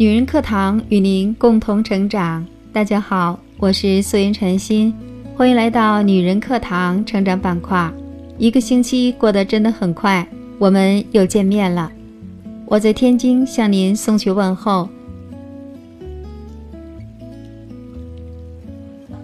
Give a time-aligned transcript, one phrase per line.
[0.00, 2.46] 女人课堂与您共同成长。
[2.72, 4.94] 大家好，我是素颜晨心，
[5.36, 7.92] 欢迎来到女人课堂成长板块。
[8.38, 10.26] 一个星期过得真的很快，
[10.58, 11.92] 我们又见面了。
[12.64, 14.88] 我在天津向您送去问候。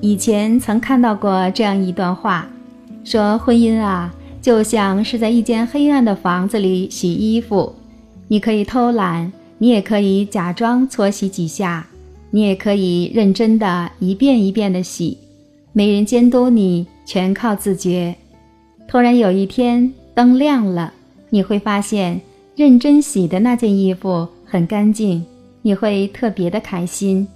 [0.02, 2.46] 以前曾看到过这样一段话，
[3.02, 7.74] 说婚姻啊，就像是在一间黑暗的房子里洗衣服，
[8.28, 9.32] 你可以偷懒。
[9.58, 11.86] 你也可以假装搓洗几下，
[12.30, 15.16] 你也可以认真的一遍一遍的洗，
[15.72, 18.14] 没人监督你，全靠自觉。
[18.86, 20.92] 突然有一天灯亮了，
[21.30, 22.20] 你会发现
[22.54, 25.24] 认真洗的那件衣服很干净，
[25.62, 27.26] 你会特别的开心。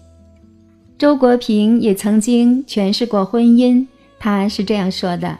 [0.98, 3.86] 周国平也曾经诠释过婚姻，
[4.18, 5.38] 他是这样说的：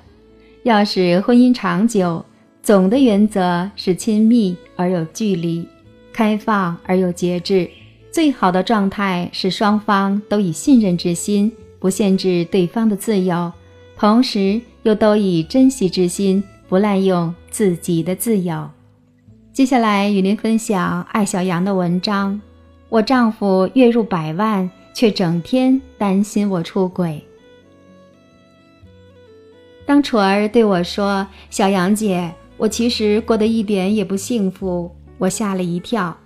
[0.62, 2.24] 要使婚姻长久，
[2.62, 5.66] 总的原则是亲密而有距离。
[6.20, 7.66] 开放而又节制，
[8.12, 13.50] 最好的状态是双方都以信任之心，不限制对方的自由，
[13.96, 18.68] 同时又都以珍惜之心，不滥用自己的自由。
[19.54, 22.38] 接下来与您分享艾小阳的文章：
[22.90, 27.24] 我丈夫月入百万，却整天担心我出轨。
[29.86, 36.16] 当楚儿对我说：“小杨姐，我其实过得一点也不幸福。”我吓了一跳，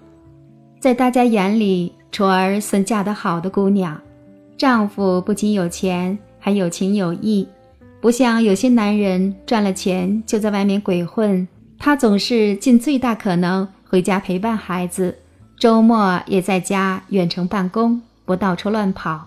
[0.78, 4.00] 在大家眼里，楚儿算嫁得好的姑娘，
[4.56, 7.48] 丈夫不仅有钱，还有情有义，
[8.00, 11.46] 不像有些男人赚了钱就在外面鬼混。
[11.76, 15.12] 她总是尽最大可能回家陪伴孩子，
[15.58, 19.26] 周末也在家远程办公，不到处乱跑。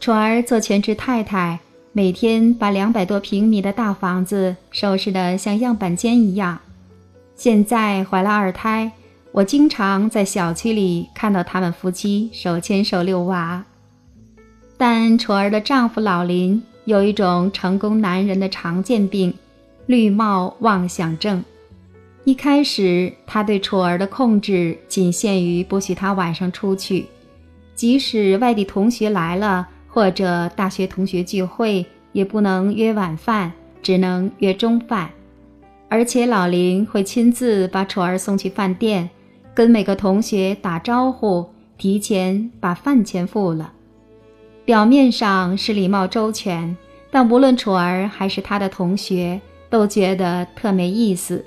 [0.00, 1.60] 楚儿做全职太太，
[1.92, 6.58] 每天把两百多平米的大房子收拾得像样板间一样。
[7.42, 8.92] 现在怀了二胎，
[9.32, 13.64] 我经常在小区里看到他们夫妻手牵手遛娃。
[14.76, 19.34] 但楚儿的丈夫老林有一种成功男人的常见病——
[19.86, 21.42] 绿帽妄想症。
[22.22, 27.06] 一开始，他对楚儿的控制仅限于不许她晚上出去，
[27.74, 33.50] 即使外地同学来了或者大学同学聚会，也不能约晚饭，
[33.82, 35.10] 只能约中饭。
[35.92, 39.10] 而且老林会亲自把楚儿送去饭店，
[39.52, 41.44] 跟每个同学打招呼，
[41.76, 43.70] 提前把饭钱付了。
[44.64, 46.74] 表面上是礼貌周全，
[47.10, 49.38] 但无论楚儿还是他的同学
[49.68, 51.44] 都觉得特没意思。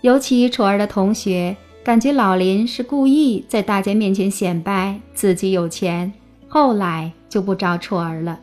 [0.00, 6.12] 尤其楚儿的同学感觉老林是故意在大家面前显摆自己有钱，
[6.48, 8.40] 后来就不找楚儿了。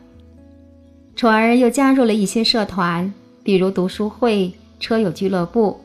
[1.14, 3.12] 楚儿又加入了一些社团，
[3.42, 4.50] 比如读书会。
[4.84, 5.80] 车友俱乐部，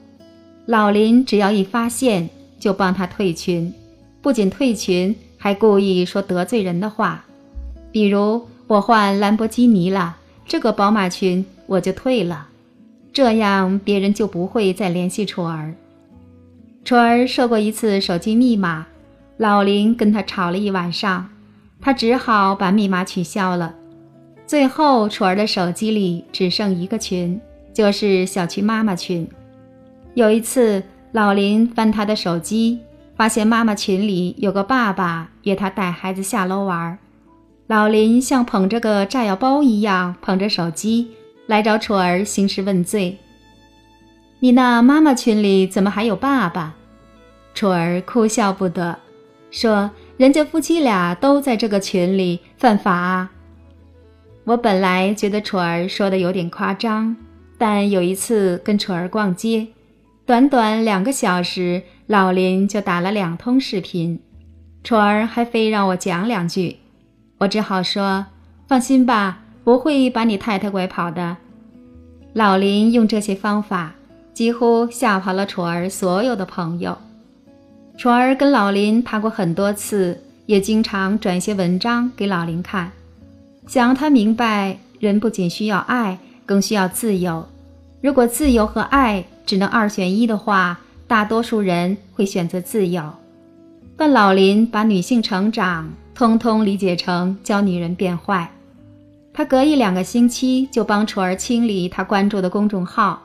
[0.65, 2.29] 老林只要一发现，
[2.59, 3.73] 就帮他退群，
[4.21, 7.23] 不仅退群，还故意说得罪人的话，
[7.93, 12.49] 比如我换兰博基尼了，这个宝马群我就退了，
[13.13, 15.73] 这样别人就不会再联系楚儿。
[16.83, 18.85] 楚儿设过一次手机密码，
[19.37, 21.29] 老林跟他吵了一晚上，
[21.79, 23.73] 他只好把密码取消了。
[24.45, 27.39] 最后，楚儿的手机里只剩一个群。
[27.79, 29.25] 就是小区妈妈群。
[30.13, 32.77] 有一次，老林翻他的手机，
[33.15, 36.99] 发现妈妈群里有个爸爸约他带孩子下楼玩。
[37.67, 41.11] 老林像捧着个炸药包一样捧着手机
[41.47, 43.17] 来找楚儿兴师问罪
[44.41, 46.75] ：“你那妈妈群里怎么还有爸爸？”
[47.55, 48.99] 楚儿哭笑不得，
[49.51, 53.29] 说：“人家夫妻俩都在这个群里，犯法。”
[54.43, 57.15] 我本来觉得楚儿说的有点夸张。
[57.59, 59.67] 但有一次跟楚儿逛街，
[60.25, 64.17] 短短两个小时，老林就打了两通视频，
[64.81, 66.77] 楚儿还非让我讲两句，
[67.39, 68.27] 我只好说
[68.65, 71.35] ：“放心吧，不会把你太太拐跑的。”
[72.31, 73.93] 老林用这些方法
[74.33, 76.97] 几乎吓跑了楚儿所有的朋友。
[77.97, 82.89] 楚儿跟老林谈过很多次，也经常转一些文章给老林看，
[83.67, 86.17] 想让他明白，人不仅需要爱。
[86.49, 87.45] 更需要自由。
[88.01, 93.03] 如果自由和爱只能二选一的话，大多数人会选择自由。
[93.95, 98.49] 但老林把女性成长通通理解成教女人变坏。
[99.31, 103.21] 他隔一两个星期就帮楚儿清理他关注的公众号，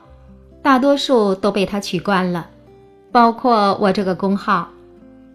[0.61, 2.47] 大多数都被他取关了，
[3.11, 4.69] 包括我这个公号，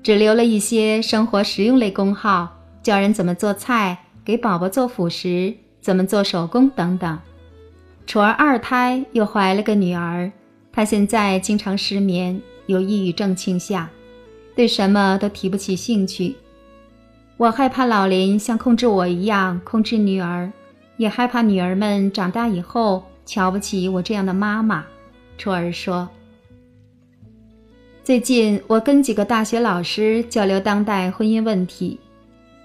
[0.01, 7.19] 只留了一些生活实用类公号，教人怎么做菜、给宝宝做辅食、怎么做手工等等。
[8.11, 10.29] 楚儿二胎又怀了个女儿，
[10.73, 13.89] 她现在经常失眠，有抑郁症倾向，
[14.57, 16.35] 对什么都提不起兴趣，
[17.37, 20.51] 我害怕老林像控制我一样控制女儿，
[20.97, 24.85] 也害怕女儿们长大以后瞧不起我这样的妈妈。
[25.39, 26.09] 楚儿说
[28.03, 31.97] ：“最近我跟几个大学老师交流当代婚姻问题，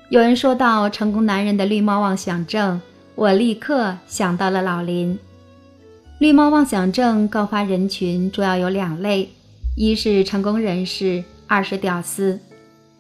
[0.10, 2.82] 有人说到成功男人的绿帽妄想症，
[3.14, 5.16] 我立刻想到了老林。
[6.18, 9.30] 绿帽妄想症高发人群主要有两类，
[9.76, 12.40] 一是成功人士，二是屌丝。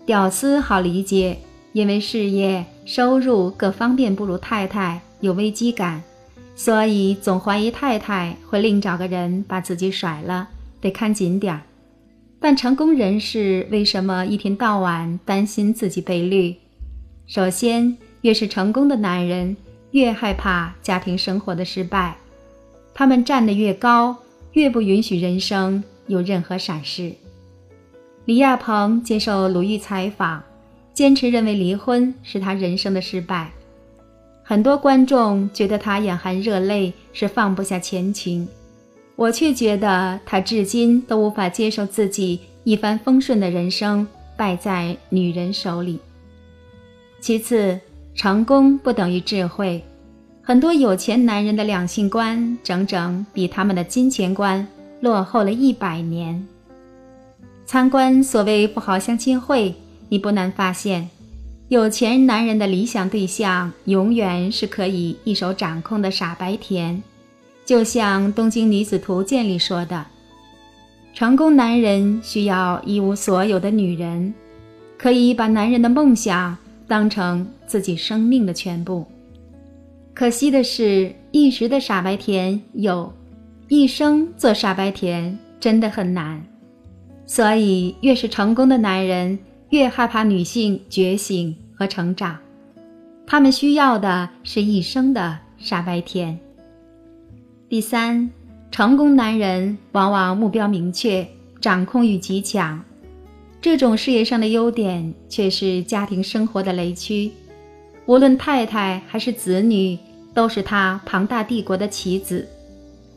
[0.06, 1.38] 屌丝好理解。”
[1.76, 6.02] 因为事业、收入各方面不如太太，有危机感，
[6.56, 10.48] 所以总怀疑太太会另找个人把自己甩了，
[10.80, 11.62] 得看紧点儿。
[12.40, 16.56] 但成功人士为什么一天到晚担心自己被绿？
[17.28, 19.58] 首先，越是成功的男人，
[19.92, 22.16] 越害怕家庭生活的失败，
[22.96, 24.18] 他们站得越高，
[24.54, 27.12] 越不允许人生有任何闪失。
[28.26, 30.42] 李亚鹏接受鲁豫采访。
[30.94, 33.52] 坚持认为离婚是他人生的失败，
[34.44, 38.48] 很多观众觉得他眼含热泪，是放不下前情，
[39.18, 44.08] 我却觉得他至今都无法接受自己一帆风顺的人生
[44.38, 46.00] 败在女人手里。
[47.20, 47.78] 其次，
[48.14, 49.84] 成功不等于智慧，
[50.48, 54.66] 很多有钱男人的两性观整整比他们的金钱观
[55.02, 56.48] 落后了一百年。
[57.66, 59.74] 参观所谓富豪相亲会。
[60.08, 61.10] 你不难发现，
[61.68, 67.02] 有钱男人的理想对象永远是可以一手掌控的傻白甜，
[67.66, 70.06] 就像《东京女子图鉴》里说的
[71.12, 74.32] ：“成功男人需要一无所有的女人，
[74.96, 76.56] 可以把男人的梦想
[76.88, 79.08] 当成自己生命的全部。”
[80.16, 83.14] 可惜的是，一时的傻白甜有，
[83.68, 86.42] 一生做傻白甜真的很难。
[87.28, 89.38] 所以，越是成功的男人。
[89.72, 92.38] 越害怕女性觉醒和成长，
[93.26, 96.40] 他们需要的是一生的傻白甜。
[97.68, 98.30] 第三，
[98.72, 101.28] 成功男人往往目标明确，
[101.60, 102.82] 掌控欲极强，
[103.60, 107.32] 这种事业上的优点却是家庭生活的雷区。
[108.06, 109.98] 无论太太还是子女，
[110.34, 112.48] 都是他庞大帝国的棋子，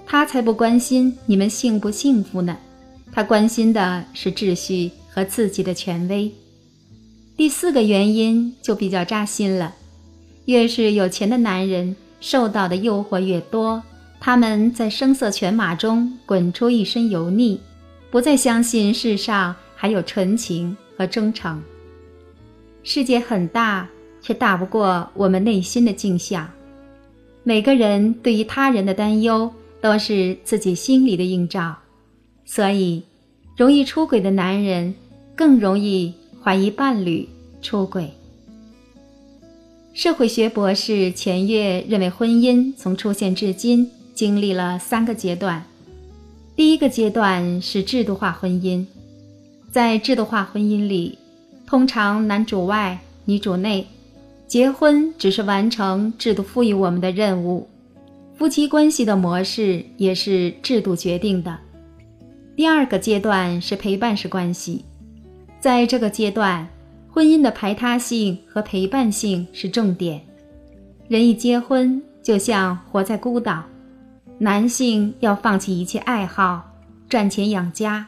[0.06, 2.56] 他才不关心你们幸不幸福呢。
[3.12, 4.90] 他关心的是秩序。
[5.18, 6.32] 和自己的权威。
[7.36, 9.74] 第四个原因就比较扎心了，
[10.44, 13.82] 越是有钱的男人，受到的诱惑越多，
[14.20, 17.60] 他们在声色犬马中滚出一身油腻，
[18.12, 21.60] 不再相信世上还有纯情和忠诚。
[22.84, 23.88] 世界很大，
[24.28, 26.46] 却大不过我们内心的镜像。
[27.44, 31.74] 每个人对于他人的担忧，都是自己心里的映照，
[32.44, 33.02] 所以
[33.56, 34.94] 容易出轨的男人。
[35.34, 37.28] 更容易怀疑伴侣
[37.62, 38.10] 出轨。
[39.94, 45.64] 社会学博士钱月认为，婚姻从出现至今经历了三个阶段。
[46.56, 48.84] 第一个阶段是制度化婚姻，
[49.70, 51.16] 在制度化婚姻里，
[51.64, 53.86] 通常男主外女主内，
[54.48, 57.68] 结婚只是完成制度赋予我们的任务，
[58.34, 61.54] 夫妻关系的模式也是制度决定的。
[62.56, 64.86] 第二个阶段是陪伴式关系。
[65.60, 66.66] 在这个阶段，
[67.10, 70.18] 婚姻的排他性和陪伴性是重点。
[71.08, 73.62] 人一结婚，就像活在孤岛。
[74.38, 76.72] 男性要放弃一切爱好，
[77.06, 78.06] 赚钱养家；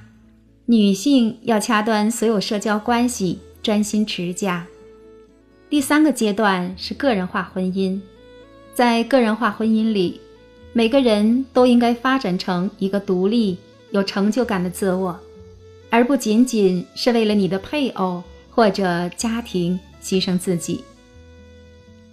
[0.65, 4.67] 女性要掐断所有社交关系，专心持家。
[5.71, 8.01] 第三个阶段是个人化婚姻。
[8.75, 10.21] 在个人化婚姻里，
[10.73, 13.57] 每个人都应该发展成一个独立、
[13.93, 15.17] 有成就感的自我。
[15.89, 20.83] 而不仅仅是为了你的配偶或者家庭牺牲自己。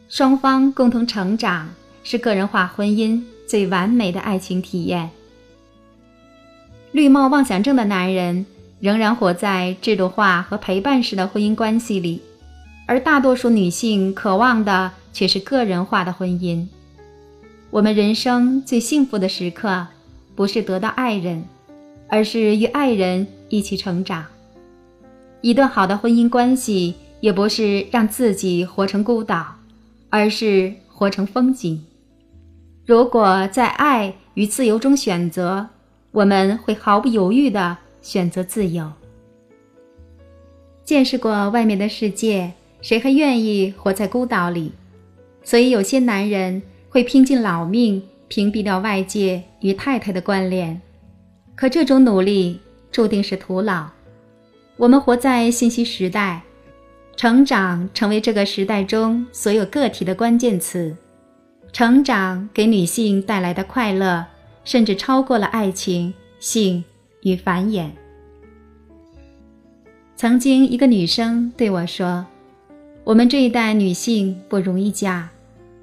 [0.07, 1.67] 双方共同成长
[2.03, 5.09] 是个人化婚姻最完美的爱情体验。
[6.91, 8.45] 绿帽妄想症的男人
[8.79, 12.21] 仍然活在制度化和陪伴式的婚姻关系里，
[12.87, 16.65] 而大多数女性渴望的却是个人化的婚姻。
[17.69, 19.85] 我们人生最幸福的时刻，
[20.35, 21.45] 不是得到爱人，
[22.07, 23.27] 而是与爱人。
[23.49, 24.25] 一起成长，
[25.39, 29.55] 一段好的婚姻关系也不是让自己活成孤岛，
[30.09, 31.81] 而是活成风景。
[32.85, 35.65] 如果在爱与自由中选择，
[36.11, 38.91] 我们会毫不犹豫地选择自由。
[40.83, 44.71] 见识过外面的世界，谁还愿意活在孤岛里？
[45.43, 50.81] 所以有些男人会拼尽老命屏蔽掉外界与太太的关联，
[51.55, 52.59] 可这种努力。
[52.89, 53.85] 注定是徒劳。
[54.75, 56.41] 我们活在信息时代，
[57.15, 60.95] 成长成为这个时代中所有个体的关键词。
[61.71, 64.25] 成长给女性带来的快乐，
[64.63, 66.83] 甚至超过了爱情、性
[67.21, 67.89] 与繁衍。
[70.15, 72.25] 曾经，一个女生对我说
[73.07, 75.29] ：“我们这一代女性不容易嫁，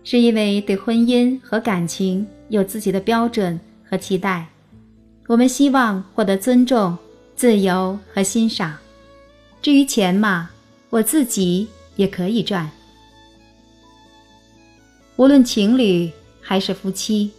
[0.04, 4.46] 是因为对婚姻和感情有自己的标准和期待。
[5.26, 6.94] 我们希望获得尊重、
[7.34, 8.76] 自由和欣赏。
[9.62, 10.50] 至于钱嘛，
[10.90, 11.66] 我自己
[11.96, 12.70] 也可以赚。”
[15.16, 16.12] 无论情侣
[16.42, 17.30] 还是夫妻，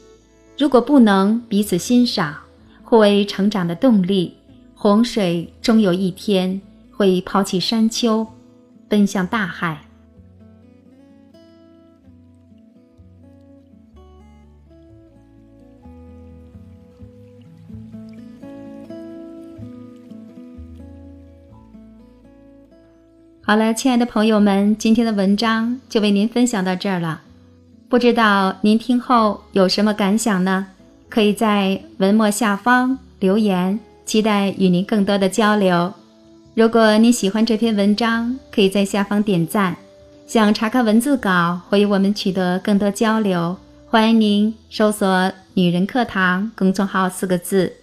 [0.58, 2.36] 如果不能彼此欣赏，
[2.84, 4.34] 互为成长的动力，
[4.74, 8.26] 洪水终有一天会抛弃山丘，
[8.88, 9.82] 奔向大海。
[23.42, 27.22] 好了，亲爱的朋友们，今天的文章就为您分享到这儿了。
[27.88, 30.68] 不知道您听后有什么感想呢？
[31.10, 35.94] 可以在文末下方留言，期待与您更多的交流。
[36.56, 39.76] 如果您喜欢这篇文章，可以在下方点赞。
[40.26, 43.58] 想查看文字稿或与我们取得更多交流，
[43.88, 47.74] 欢迎您搜索“女人课堂”公众号四个字。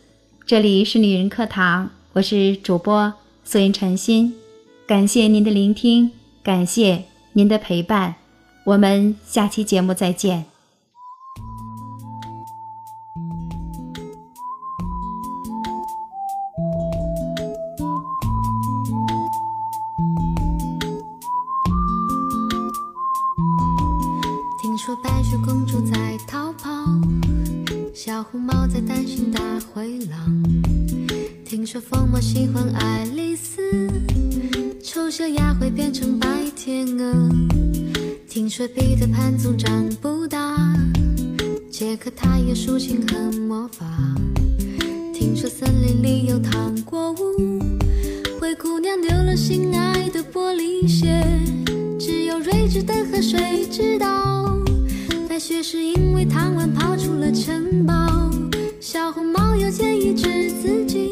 [0.47, 3.13] 这里是女人课堂，我是主播
[3.45, 4.33] 素颜禅心，
[4.87, 6.11] 感谢您的聆听，
[6.43, 8.15] 感谢您的陪伴。
[8.65, 10.52] 我们下期节目再见。
[31.73, 33.63] 说疯帽喜欢爱丽丝，
[34.85, 37.31] 丑小鸭会变成白天鹅。
[38.29, 40.55] 听说彼得潘总长不大，
[41.71, 43.87] 杰克他有竖琴和魔法。
[45.15, 47.59] 听说森林里有糖果屋，
[48.39, 51.25] 灰姑娘丢了心爱的玻璃鞋，
[51.99, 54.63] 只有睿智的河水知道，
[55.27, 58.31] 白雪是因为贪玩跑出了城堡。
[58.79, 61.12] 小红帽又建议治自己。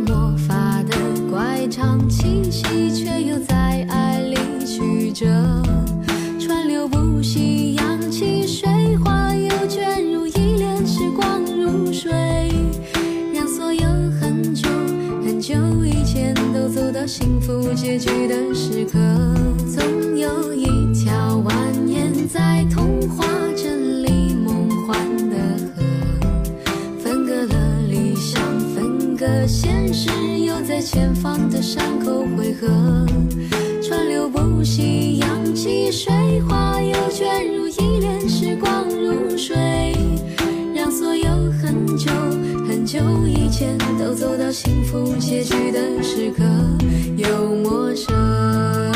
[0.00, 0.96] 魔法的
[1.30, 4.36] 乖张气息，却又在爱里
[4.66, 5.26] 曲折，
[6.38, 12.12] 川流不息，扬起水花，又卷入一帘时光如水，
[13.34, 13.80] 让所有
[14.20, 14.68] 很久
[15.24, 18.95] 很久以前都走到幸福结局的时刻。
[30.76, 32.68] 在前方的山口汇合。
[33.82, 39.56] 川流不息，扬起水花，又卷入一帘时光如水，
[40.74, 41.26] 让所有
[41.62, 42.12] 很久
[42.68, 46.44] 很久以前都走到幸福结局的时刻。
[47.16, 48.95] 又陌生。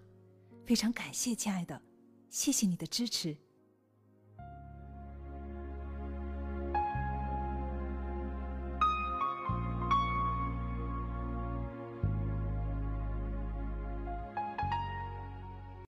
[0.71, 1.81] 非常感谢，亲爱的，
[2.29, 3.35] 谢谢你的支持。